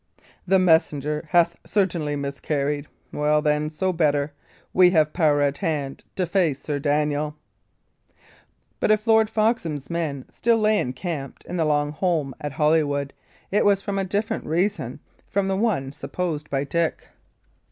The 0.47 0.57
messenger 0.57 1.27
hath 1.29 1.59
certainly 1.63 2.15
miscarried. 2.15 2.87
Well, 3.13 3.39
then, 3.43 3.69
so 3.69 3.93
better. 3.93 4.31
We 4.73 4.89
have 4.89 5.13
power 5.13 5.41
at 5.43 5.59
hand 5.59 6.03
to 6.15 6.25
face 6.25 6.57
Sir 6.59 6.79
Daniel." 6.79 7.35
But 8.79 8.89
if 8.89 9.05
Lord 9.05 9.29
Foxham's 9.29 9.91
men 9.91 10.25
still 10.27 10.57
lay 10.57 10.79
encamped 10.79 11.45
in 11.45 11.57
the 11.57 11.65
long 11.65 11.91
holm 11.91 12.33
at 12.41 12.53
Holywood, 12.53 13.13
it 13.51 13.63
was 13.63 13.83
from 13.83 13.99
a 13.99 14.03
different 14.03 14.47
reason 14.47 14.99
from 15.29 15.47
the 15.47 15.55
one 15.55 15.91
supposed 15.91 16.49
by 16.49 16.63
Dick. 16.63 17.05